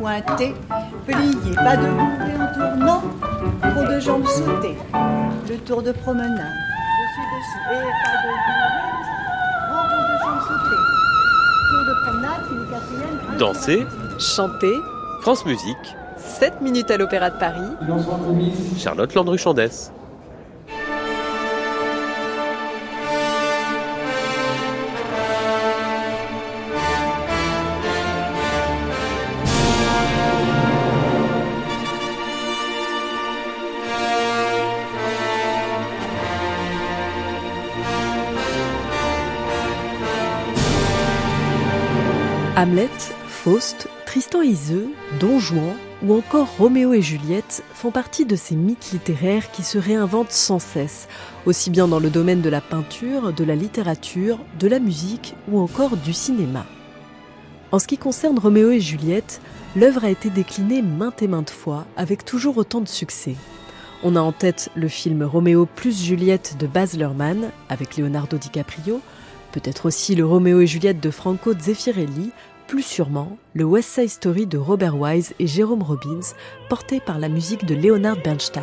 [0.00, 0.54] pointer,
[1.06, 3.02] plier, pas de monter en tournant,
[3.60, 4.78] pour deux jambes sautées,
[5.46, 10.82] le tour de promenade, dessus, dessus, et pas de rond pour deux jambes sautées,
[11.68, 13.38] tour de promenade, une quatrième.
[13.38, 13.86] Danser,
[14.18, 14.78] Chanter.
[15.20, 17.60] France Musique, 7 minutes à l'Opéra de Paris.
[18.78, 19.92] Charlotte Landru-Chandès.
[42.56, 42.90] Hamlet,
[43.28, 48.56] Faust, Tristan et Iseult, Don Juan ou encore Roméo et Juliette font partie de ces
[48.56, 51.06] mythes littéraires qui se réinventent sans cesse,
[51.46, 55.60] aussi bien dans le domaine de la peinture, de la littérature, de la musique ou
[55.60, 56.66] encore du cinéma.
[57.70, 59.40] En ce qui concerne Roméo et Juliette,
[59.76, 63.36] l'œuvre a été déclinée maintes et maintes fois avec toujours autant de succès.
[64.02, 69.00] On a en tête le film Roméo plus Juliette de Baz Luhrmann avec Leonardo DiCaprio,
[69.52, 72.30] peut-être aussi le Roméo et Juliette de Franco Zeffirelli,
[72.66, 76.34] plus sûrement le West Side Story de Robert Wise et Jérôme Robbins,
[76.68, 78.62] porté par la musique de Leonard Bernstein.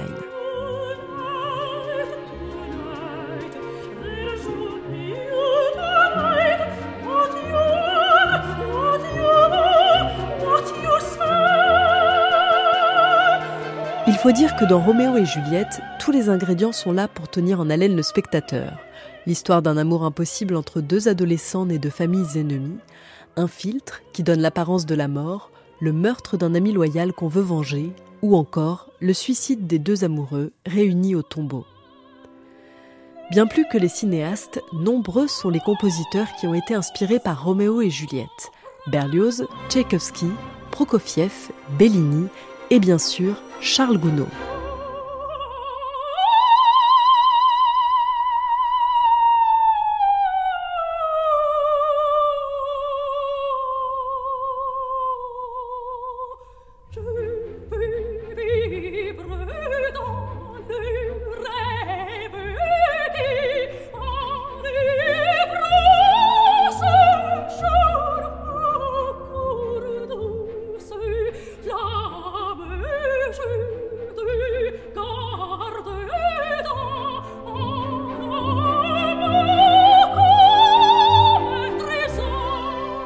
[14.08, 17.59] Il faut dire que dans Roméo et Juliette, tous les ingrédients sont là pour tenir
[17.59, 18.86] en haleine le spectateur.
[19.28, 22.80] L'histoire d'un amour impossible entre deux adolescents nés de familles ennemies,
[23.36, 25.52] un filtre qui donne l'apparence de la mort,
[25.82, 30.54] le meurtre d'un ami loyal qu'on veut venger, ou encore le suicide des deux amoureux
[30.66, 31.66] réunis au tombeau.
[33.30, 37.82] Bien plus que les cinéastes, nombreux sont les compositeurs qui ont été inspirés par Roméo
[37.82, 38.52] et Juliette.
[38.87, 40.27] Berlioz, Tchaïkovski,
[40.71, 42.27] Prokofiev, Bellini
[42.70, 44.30] et bien sûr Charles Gounod.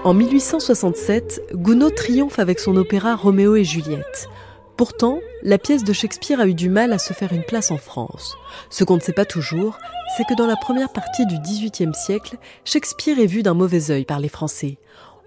[0.04, 4.30] En 1867, Gounod triomphe avec son opéra Roméo et Juliette.
[4.76, 7.78] Pourtant, la pièce de Shakespeare a eu du mal à se faire une place en
[7.78, 8.36] France.
[8.72, 9.78] Ce qu'on ne sait pas toujours,
[10.18, 14.06] c'est que dans la première partie du XVIIIe siècle, Shakespeare est vu d'un mauvais œil
[14.06, 14.80] par les Français.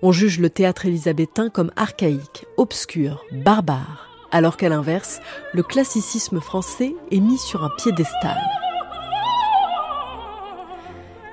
[0.02, 5.20] On juge le théâtre élisabétain comme archaïque, obscur, barbare, alors qu'à l'inverse,
[5.52, 8.40] le classicisme français est mis sur un piédestal.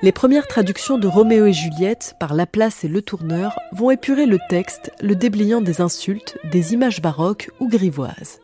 [0.04, 4.40] Les premières traductions de Roméo et Juliette par Laplace et Le Tourneur vont épurer le
[4.50, 8.40] texte, le déblayant des insultes, des images baroques ou grivoises.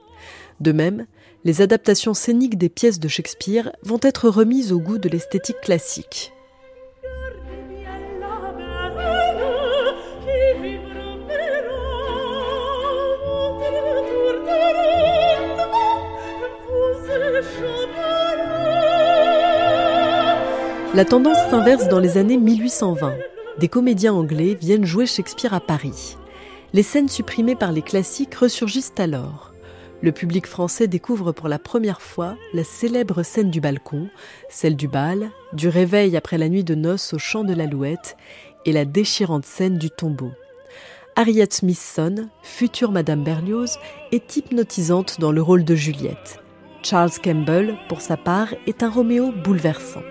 [0.60, 1.08] De même,
[1.46, 6.32] les adaptations scéniques des pièces de Shakespeare vont être remises au goût de l'esthétique classique.
[20.98, 23.14] La tendance s'inverse dans les années 1820.
[23.60, 26.18] Des comédiens anglais viennent jouer Shakespeare à Paris.
[26.74, 29.54] Les scènes supprimées par les classiques ressurgissent alors.
[30.02, 34.10] Le public français découvre pour la première fois la célèbre scène du balcon,
[34.50, 38.18] celle du bal, du réveil après la nuit de noces au chant de l'alouette
[38.66, 40.32] et la déchirante scène du tombeau.
[41.16, 43.78] Harriet Smithson, future Madame Berlioz,
[44.12, 46.40] est hypnotisante dans le rôle de Juliette.
[46.82, 50.02] Charles Campbell, pour sa part, est un Roméo bouleversant.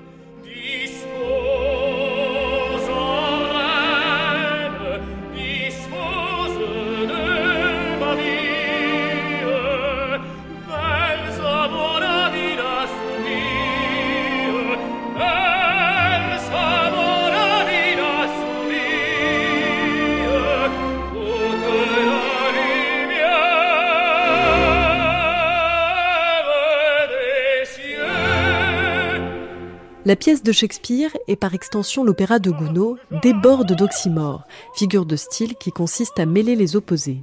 [30.07, 34.45] La pièce de Shakespeare, et par extension l'opéra de Gounod, déborde d'oxymore,
[34.77, 37.23] figure de style qui consiste à mêler les opposés.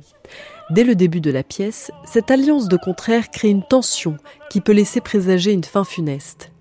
[0.70, 4.18] Dès le début de la pièce, cette alliance de contraires crée une tension
[4.50, 6.52] qui peut laisser présager une fin funeste.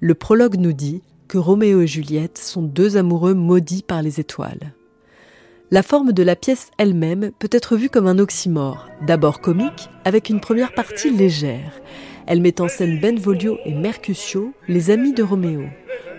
[0.00, 4.74] Le prologue nous dit que Roméo et Juliette sont deux amoureux maudits par les étoiles.
[5.70, 10.28] La forme de la pièce elle-même peut être vue comme un oxymore, d'abord comique, avec
[10.28, 11.80] une première partie légère.
[12.26, 15.64] Elle met en scène Benvolio et Mercutio, les amis de Roméo.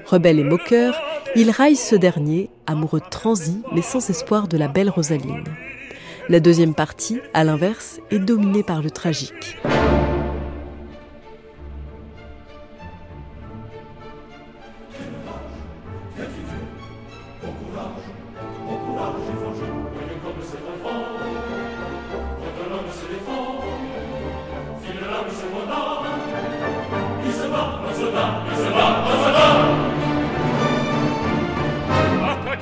[0.06, 1.02] Rebelle et moqueur,
[1.36, 5.46] il raille ce dernier, amoureux transi mais sans espoir de la belle Rosaline.
[6.30, 9.58] La deuxième partie, à l'inverse, est dominée par le tragique.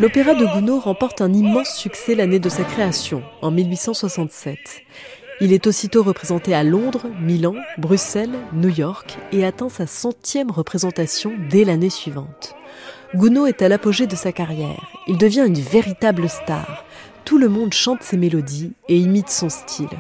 [0.02, 4.58] L'opéra de Gounod remporte un immense succès l'année de sa création, en 1867.
[5.42, 11.34] Il est aussitôt représenté à Londres, Milan, Bruxelles, New York et atteint sa centième représentation
[11.52, 12.56] dès l'année suivante.
[13.14, 14.88] Gounod est à l'apogée de sa carrière.
[15.08, 16.84] Il devient une véritable star.
[17.24, 20.00] Tout le monde chante ses mélodies et imite son style.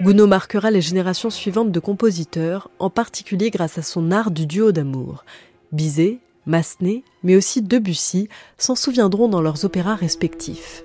[0.00, 4.72] Gounod marquera les générations suivantes de compositeurs, en particulier grâce à son art du duo
[4.72, 5.26] d'amour.
[6.46, 10.84] Massenet, mais aussi Debussy, s'en souviendront dans leurs opéras respectifs.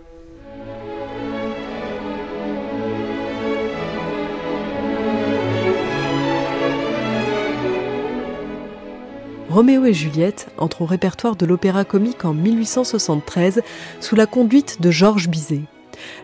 [9.50, 13.62] Roméo et Juliette entre au répertoire de l'opéra comique en 1873
[14.00, 15.64] sous la conduite de Georges Bizet.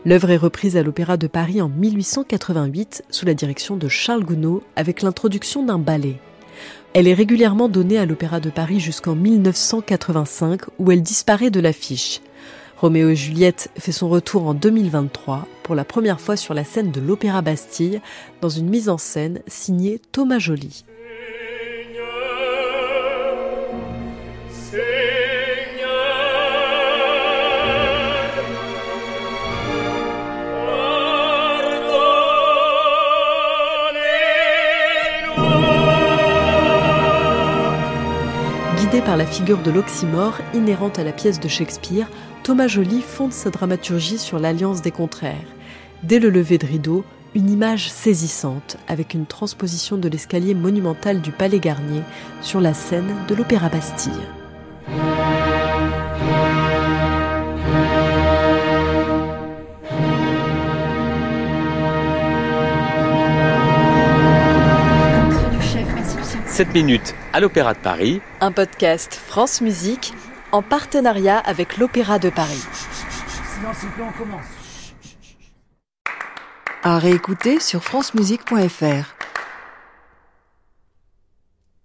[0.05, 4.61] L'œuvre est reprise à l'Opéra de Paris en 1888 sous la direction de Charles Gounod
[4.75, 6.17] avec l'introduction d'un ballet.
[6.93, 12.21] Elle est régulièrement donnée à l'Opéra de Paris jusqu'en 1985 où elle disparaît de l'affiche.
[12.77, 16.91] Roméo et Juliette fait son retour en 2023 pour la première fois sur la scène
[16.91, 18.01] de l'Opéra Bastille
[18.41, 20.83] dans une mise en scène signée Thomas Joly.
[39.03, 42.07] Par la figure de l'oxymore inhérente à la pièce de Shakespeare,
[42.43, 45.35] Thomas Joly fonde sa dramaturgie sur l'alliance des contraires.
[46.01, 47.03] Dès le lever de rideau,
[47.35, 52.01] une image saisissante avec une transposition de l'escalier monumental du Palais Garnier
[52.41, 54.13] sur la scène de l'Opéra Bastille.
[66.55, 68.21] Cette minutes à l'Opéra de Paris.
[68.39, 70.13] Un podcast France Musique
[70.53, 72.63] en partenariat avec l'Opéra de Paris.
[76.81, 79.14] À réécouter sur francemusique.fr.